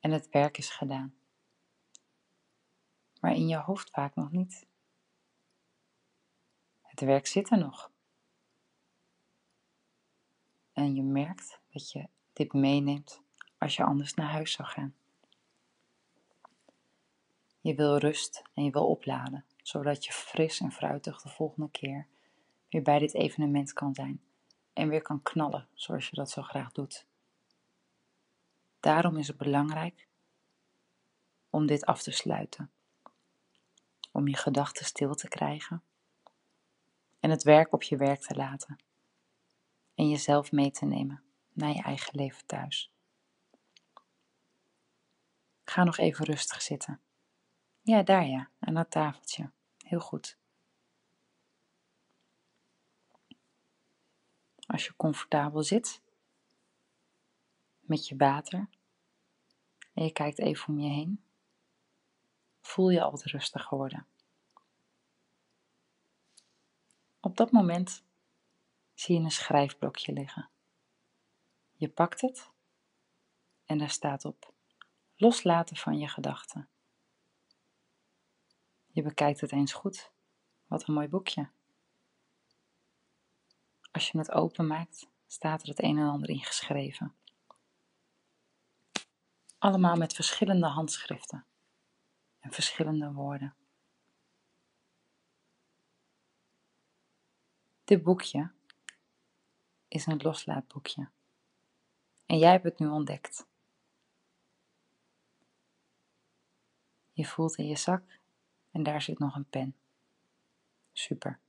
en 0.00 0.10
het 0.10 0.28
werk 0.28 0.58
is 0.58 0.70
gedaan. 0.70 1.14
Maar 3.20 3.34
in 3.34 3.48
je 3.48 3.56
hoofd 3.56 3.90
vaak 3.90 4.14
nog 4.14 4.30
niet. 4.30 4.66
Het 6.82 7.00
werk 7.00 7.26
zit 7.26 7.50
er 7.50 7.58
nog. 7.58 7.90
En 10.72 10.94
je 10.94 11.02
merkt 11.02 11.60
dat 11.72 11.90
je 11.90 12.08
dit 12.32 12.52
meeneemt 12.52 13.20
als 13.58 13.76
je 13.76 13.84
anders 13.84 14.14
naar 14.14 14.30
huis 14.30 14.52
zou 14.52 14.68
gaan. 14.68 14.94
Je 17.60 17.74
wil 17.74 17.96
rust 17.96 18.42
en 18.54 18.64
je 18.64 18.70
wil 18.70 18.88
opladen, 18.88 19.44
zodat 19.62 20.04
je 20.04 20.12
fris 20.12 20.60
en 20.60 20.72
fruitig 20.72 21.22
de 21.22 21.28
volgende 21.28 21.70
keer 21.70 22.06
weer 22.68 22.82
bij 22.82 22.98
dit 22.98 23.14
evenement 23.14 23.72
kan 23.72 23.94
zijn 23.94 24.20
en 24.72 24.88
weer 24.88 25.02
kan 25.02 25.22
knallen 25.22 25.68
zoals 25.74 26.08
je 26.08 26.16
dat 26.16 26.30
zo 26.30 26.42
graag 26.42 26.72
doet. 26.72 27.06
Daarom 28.80 29.16
is 29.16 29.26
het 29.26 29.36
belangrijk 29.36 30.08
om 31.50 31.66
dit 31.66 31.84
af 31.84 32.02
te 32.02 32.10
sluiten. 32.10 32.70
Om 34.16 34.28
je 34.28 34.36
gedachten 34.36 34.84
stil 34.84 35.14
te 35.14 35.28
krijgen 35.28 35.82
en 37.20 37.30
het 37.30 37.42
werk 37.42 37.72
op 37.72 37.82
je 37.82 37.96
werk 37.96 38.20
te 38.20 38.34
laten. 38.34 38.76
En 39.94 40.08
jezelf 40.08 40.52
mee 40.52 40.70
te 40.70 40.84
nemen 40.84 41.22
naar 41.52 41.74
je 41.74 41.82
eigen 41.82 42.16
leven 42.16 42.46
thuis. 42.46 42.92
Ga 45.64 45.84
nog 45.84 45.98
even 45.98 46.24
rustig 46.24 46.62
zitten. 46.62 47.00
Ja, 47.82 48.02
daar 48.02 48.26
ja, 48.26 48.50
aan 48.58 48.74
dat 48.74 48.90
tafeltje. 48.90 49.50
Heel 49.78 50.00
goed. 50.00 50.38
Als 54.66 54.84
je 54.84 54.96
comfortabel 54.96 55.62
zit, 55.62 56.02
met 57.80 58.08
je 58.08 58.16
water, 58.16 58.68
en 59.92 60.04
je 60.04 60.12
kijkt 60.12 60.38
even 60.38 60.68
om 60.68 60.80
je 60.80 60.88
heen, 60.88 61.25
voel 62.66 62.90
je 62.90 63.02
al 63.02 63.10
wat 63.10 63.22
rustiger 63.22 63.76
worden. 63.76 64.06
Op 67.20 67.36
dat 67.36 67.50
moment 67.50 68.04
zie 68.94 69.18
je 69.18 69.24
een 69.24 69.30
schrijfblokje 69.30 70.12
liggen. 70.12 70.48
Je 71.72 71.88
pakt 71.88 72.20
het 72.20 72.50
en 73.64 73.78
daar 73.78 73.90
staat 73.90 74.24
op: 74.24 74.52
loslaten 75.16 75.76
van 75.76 75.98
je 75.98 76.08
gedachten. 76.08 76.68
Je 78.86 79.02
bekijkt 79.02 79.40
het 79.40 79.52
eens 79.52 79.72
goed. 79.72 80.10
Wat 80.66 80.88
een 80.88 80.94
mooi 80.94 81.08
boekje. 81.08 81.50
Als 83.90 84.10
je 84.10 84.18
het 84.18 84.32
openmaakt, 84.32 85.08
staat 85.26 85.62
er 85.62 85.68
het 85.68 85.82
een 85.82 85.98
en 85.98 86.08
ander 86.08 86.28
in 86.28 86.44
geschreven. 86.44 87.14
Allemaal 89.58 89.96
met 89.96 90.14
verschillende 90.14 90.66
handschriften 90.66 91.46
en 92.46 92.52
verschillende 92.52 93.12
woorden. 93.12 93.54
Dit 97.84 98.02
boekje 98.02 98.50
is 99.88 100.06
een 100.06 100.22
loslaatboekje. 100.22 101.08
En 102.26 102.38
jij 102.38 102.50
hebt 102.50 102.64
het 102.64 102.78
nu 102.78 102.86
ontdekt. 102.86 103.46
Je 107.12 107.24
voelt 107.24 107.56
in 107.56 107.66
je 107.66 107.76
zak 107.76 108.18
en 108.70 108.82
daar 108.82 109.02
zit 109.02 109.18
nog 109.18 109.34
een 109.34 109.48
pen. 109.48 109.76
Super. 110.92 111.40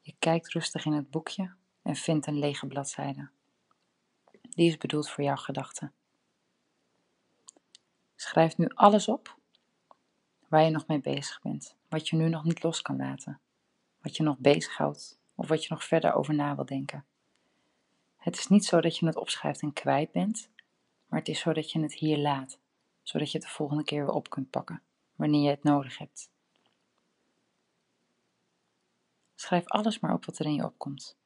Je 0.00 0.14
kijkt 0.18 0.48
rustig 0.48 0.84
in 0.84 0.92
het 0.92 1.10
boekje 1.10 1.54
en 1.82 1.96
vindt 1.96 2.26
een 2.26 2.38
lege 2.38 2.66
bladzijde. 2.66 3.30
Die 4.40 4.68
is 4.68 4.76
bedoeld 4.76 5.10
voor 5.10 5.24
jouw 5.24 5.36
gedachten. 5.36 5.95
Schrijf 8.16 8.56
nu 8.56 8.68
alles 8.74 9.08
op 9.08 9.36
waar 10.48 10.62
je 10.62 10.70
nog 10.70 10.86
mee 10.86 11.00
bezig 11.00 11.40
bent, 11.42 11.76
wat 11.88 12.08
je 12.08 12.16
nu 12.16 12.28
nog 12.28 12.44
niet 12.44 12.62
los 12.62 12.82
kan 12.82 12.96
laten, 12.96 13.40
wat 14.00 14.16
je 14.16 14.22
nog 14.22 14.38
bezighoudt 14.38 15.18
of 15.34 15.48
wat 15.48 15.62
je 15.62 15.68
nog 15.70 15.84
verder 15.84 16.12
over 16.12 16.34
na 16.34 16.54
wil 16.54 16.64
denken. 16.64 17.04
Het 18.16 18.36
is 18.36 18.46
niet 18.46 18.64
zo 18.64 18.80
dat 18.80 18.96
je 18.98 19.06
het 19.06 19.16
opschrijft 19.16 19.62
en 19.62 19.72
kwijt 19.72 20.12
bent, 20.12 20.50
maar 21.06 21.18
het 21.18 21.28
is 21.28 21.40
zo 21.40 21.52
dat 21.52 21.72
je 21.72 21.80
het 21.80 21.94
hier 21.94 22.18
laat, 22.18 22.58
zodat 23.02 23.30
je 23.30 23.38
het 23.38 23.46
de 23.46 23.52
volgende 23.52 23.84
keer 23.84 24.04
weer 24.04 24.14
op 24.14 24.30
kunt 24.30 24.50
pakken, 24.50 24.82
wanneer 25.14 25.42
je 25.42 25.50
het 25.50 25.62
nodig 25.62 25.98
hebt. 25.98 26.30
Schrijf 29.34 29.66
alles 29.66 30.00
maar 30.00 30.12
op 30.12 30.24
wat 30.24 30.38
er 30.38 30.46
in 30.46 30.54
je 30.54 30.64
opkomt. 30.64 31.16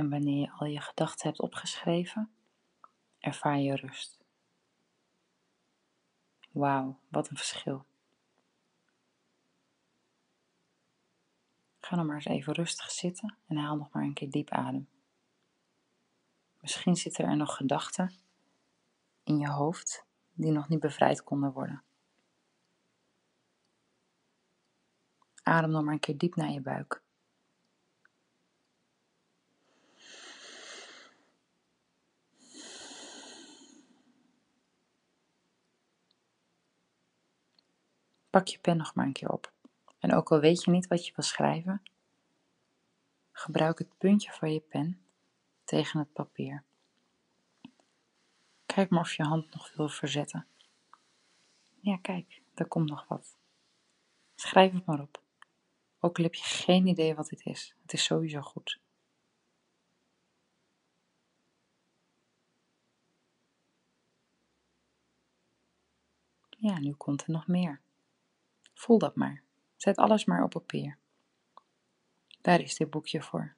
En 0.00 0.10
wanneer 0.10 0.40
je 0.40 0.50
al 0.50 0.66
je 0.66 0.80
gedachten 0.80 1.28
hebt 1.28 1.40
opgeschreven, 1.40 2.30
ervaar 3.18 3.58
je 3.58 3.76
rust. 3.76 4.24
Wauw, 6.50 6.98
wat 7.08 7.30
een 7.30 7.36
verschil. 7.36 7.86
Ga 11.80 11.96
dan 11.96 12.06
maar 12.06 12.14
eens 12.14 12.24
even 12.24 12.52
rustig 12.52 12.90
zitten 12.90 13.36
en 13.46 13.56
haal 13.56 13.76
nog 13.76 13.90
maar 13.92 14.02
een 14.02 14.14
keer 14.14 14.30
diep 14.30 14.50
adem. 14.50 14.88
Misschien 16.60 16.96
zitten 16.96 17.24
er 17.24 17.36
nog 17.36 17.56
gedachten 17.56 18.12
in 19.24 19.38
je 19.38 19.50
hoofd 19.50 20.04
die 20.32 20.52
nog 20.52 20.68
niet 20.68 20.80
bevrijd 20.80 21.22
konden 21.22 21.52
worden. 21.52 21.82
Adem 25.42 25.70
nog 25.70 25.84
maar 25.84 25.92
een 25.92 26.00
keer 26.00 26.18
diep 26.18 26.34
naar 26.34 26.50
je 26.50 26.60
buik. 26.60 27.02
Pak 38.30 38.46
je 38.46 38.58
pen 38.58 38.76
nog 38.76 38.94
maar 38.94 39.06
een 39.06 39.12
keer 39.12 39.30
op. 39.30 39.52
En 39.98 40.14
ook 40.14 40.32
al 40.32 40.40
weet 40.40 40.64
je 40.64 40.70
niet 40.70 40.86
wat 40.86 41.06
je 41.06 41.12
wil 41.16 41.24
schrijven, 41.24 41.82
gebruik 43.32 43.78
het 43.78 43.98
puntje 43.98 44.32
van 44.32 44.52
je 44.52 44.60
pen 44.60 45.00
tegen 45.64 45.98
het 45.98 46.12
papier. 46.12 46.64
Kijk 48.66 48.90
maar 48.90 49.00
of 49.00 49.12
je 49.12 49.22
hand 49.22 49.54
nog 49.54 49.72
wil 49.74 49.88
verzetten. 49.88 50.46
Ja, 51.80 51.96
kijk, 51.96 52.42
daar 52.54 52.68
komt 52.68 52.88
nog 52.88 53.08
wat. 53.08 53.36
Schrijf 54.34 54.72
het 54.72 54.86
maar 54.86 55.00
op. 55.00 55.22
Ook 56.00 56.18
al 56.18 56.24
heb 56.24 56.34
je 56.34 56.44
geen 56.44 56.86
idee 56.86 57.14
wat 57.14 57.28
dit 57.28 57.46
is, 57.46 57.74
het 57.82 57.92
is 57.92 58.04
sowieso 58.04 58.40
goed. 58.40 58.80
Ja, 66.48 66.78
nu 66.78 66.92
komt 66.92 67.22
er 67.22 67.30
nog 67.30 67.46
meer. 67.46 67.80
Voel 68.80 68.98
dat 68.98 69.16
maar. 69.16 69.42
Zet 69.76 69.96
alles 69.96 70.24
maar 70.24 70.42
op 70.42 70.50
papier. 70.50 70.98
Daar 72.40 72.60
is 72.60 72.76
dit 72.76 72.90
boekje 72.90 73.22
voor. 73.22 73.54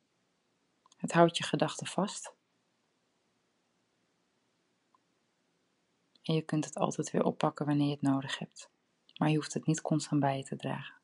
Het 0.96 1.12
houdt 1.12 1.36
je 1.36 1.44
gedachten 1.44 1.86
vast. 1.86 2.34
En 6.22 6.34
je 6.34 6.42
kunt 6.42 6.64
het 6.64 6.76
altijd 6.76 7.10
weer 7.10 7.24
oppakken 7.24 7.66
wanneer 7.66 7.86
je 7.86 7.92
het 7.92 8.02
nodig 8.02 8.38
hebt. 8.38 8.70
Maar 9.16 9.28
je 9.28 9.36
hoeft 9.36 9.54
het 9.54 9.66
niet 9.66 9.80
constant 9.80 10.20
bij 10.20 10.36
je 10.36 10.44
te 10.44 10.56
dragen. 10.56 11.01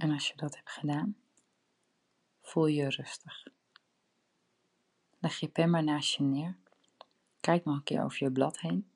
En 0.00 0.10
als 0.10 0.28
je 0.28 0.36
dat 0.36 0.56
hebt 0.56 0.70
gedaan, 0.70 1.16
voel 2.40 2.66
je 2.66 2.88
rustig. 2.88 3.46
Leg 5.18 5.38
je 5.38 5.48
pen 5.48 5.70
maar 5.70 5.84
naast 5.84 6.14
je 6.16 6.22
neer. 6.22 6.56
Kijk 7.40 7.64
nog 7.64 7.76
een 7.76 7.82
keer 7.82 8.02
over 8.02 8.24
je 8.24 8.32
blad 8.32 8.60
heen. 8.60 8.90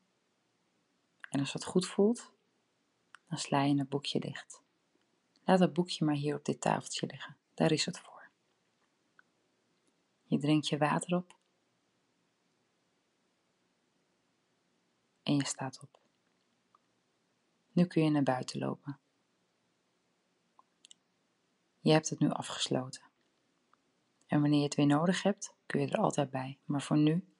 En 1.30 1.40
als 1.40 1.52
het 1.52 1.64
goed 1.64 1.86
voelt, 1.86 2.32
dan 3.28 3.38
sla 3.38 3.62
je 3.62 3.78
het 3.78 3.88
boekje 3.88 4.20
dicht. 4.20 4.62
Laat 5.44 5.58
het 5.58 5.72
boekje 5.72 6.04
maar 6.04 6.14
hier 6.14 6.36
op 6.36 6.44
dit 6.44 6.60
tafeltje 6.60 7.06
liggen. 7.06 7.36
Daar 7.54 7.72
is 7.72 7.84
het 7.84 7.98
voor. 7.98 8.30
Je 10.22 10.38
drinkt 10.38 10.68
je 10.68 10.78
water 10.78 11.16
op. 11.16 11.36
En 15.22 15.36
je 15.36 15.46
staat 15.46 15.82
op. 15.82 15.98
Nu 17.72 17.86
kun 17.86 18.04
je 18.04 18.10
naar 18.10 18.22
buiten 18.22 18.58
lopen. 18.58 18.98
Je 21.84 21.92
hebt 21.92 22.10
het 22.10 22.18
nu 22.18 22.30
afgesloten. 22.30 23.02
En 24.26 24.40
wanneer 24.40 24.58
je 24.58 24.64
het 24.64 24.74
weer 24.74 24.86
nodig 24.86 25.22
hebt, 25.22 25.54
kun 25.66 25.80
je 25.80 25.86
er 25.86 25.98
altijd 25.98 26.30
bij. 26.30 26.58
Maar 26.64 26.82
voor 26.82 26.98
nu 26.98 27.34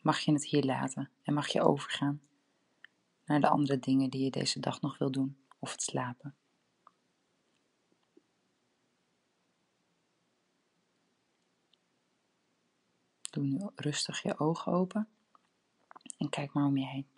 mag 0.00 0.18
je 0.20 0.32
het 0.32 0.44
hier 0.44 0.64
laten 0.64 1.10
en 1.22 1.34
mag 1.34 1.48
je 1.48 1.62
overgaan 1.62 2.22
naar 3.24 3.40
de 3.40 3.48
andere 3.48 3.78
dingen 3.78 4.10
die 4.10 4.24
je 4.24 4.30
deze 4.30 4.60
dag 4.60 4.80
nog 4.80 4.98
wil 4.98 5.10
doen 5.10 5.46
of 5.58 5.72
het 5.72 5.82
slapen. 5.82 6.36
Doe 13.30 13.44
nu 13.44 13.70
rustig 13.74 14.22
je 14.22 14.38
ogen 14.38 14.72
open 14.72 15.08
en 16.18 16.28
kijk 16.28 16.52
maar 16.52 16.66
om 16.66 16.76
je 16.76 16.86
heen. 16.86 17.08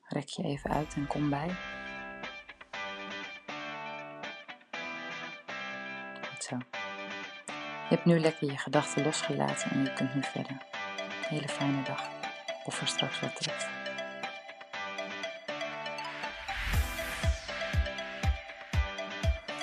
Rek 0.00 0.28
je 0.28 0.42
even 0.42 0.70
uit 0.70 0.94
en 0.94 1.06
kom 1.06 1.30
bij. 1.30 1.75
Je 6.48 7.94
hebt 7.94 8.04
nu 8.04 8.20
lekker 8.20 8.50
je 8.50 8.58
gedachten 8.58 9.04
losgelaten 9.04 9.70
en 9.70 9.82
je 9.84 9.92
kunt 9.92 10.14
nu 10.14 10.22
verder. 10.22 10.56
hele 11.28 11.48
fijne 11.48 11.82
dag. 11.82 12.08
Of 12.64 12.80
er 12.80 12.86
straks 12.86 13.20
wat 13.20 13.36
terug. 13.36 13.68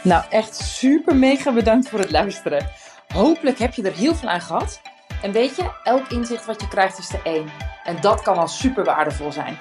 Nou, 0.01 0.23
echt 0.29 0.55
super 0.55 1.15
mega 1.15 1.51
bedankt 1.51 1.89
voor 1.89 1.99
het 1.99 2.11
luisteren. 2.11 2.69
Hopelijk 3.13 3.59
heb 3.59 3.73
je 3.73 3.83
er 3.83 3.95
heel 3.95 4.15
veel 4.15 4.29
aan 4.29 4.41
gehad. 4.41 4.81
En 5.21 5.31
weet 5.31 5.55
je, 5.55 5.71
elk 5.83 6.07
inzicht 6.07 6.45
wat 6.45 6.61
je 6.61 6.67
krijgt 6.67 6.97
is 6.97 7.07
de 7.07 7.21
één. 7.23 7.51
En 7.83 8.01
dat 8.01 8.21
kan 8.21 8.37
al 8.37 8.47
super 8.47 8.83
waardevol 8.83 9.31
zijn. 9.31 9.57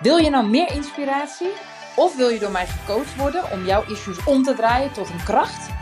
Wil 0.00 0.16
je 0.16 0.30
nou 0.30 0.46
meer 0.46 0.72
inspiratie? 0.72 1.52
Of 1.96 2.16
wil 2.16 2.28
je 2.28 2.38
door 2.38 2.50
mij 2.50 2.66
gecoacht 2.66 3.16
worden 3.16 3.50
om 3.50 3.64
jouw 3.64 3.84
issues 3.88 4.24
om 4.24 4.42
te 4.42 4.54
draaien 4.54 4.92
tot 4.92 5.08
een 5.08 5.24
kracht? 5.24 5.81